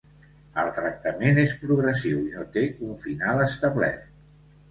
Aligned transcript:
El 0.61 0.69
tractament 0.77 1.41
és 1.41 1.51
progressiu 1.65 2.23
i 2.29 2.33
no 2.37 2.45
té 2.57 2.65
un 2.87 2.97
final 3.05 3.45
establert. 3.45 4.09